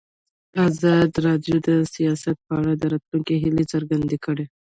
[0.67, 4.45] ازادي راډیو د سیاست په اړه د راتلونکي هیلې څرګندې کړې.